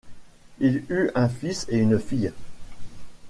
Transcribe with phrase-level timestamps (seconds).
[0.57, 2.31] Il eut un fils et une fille.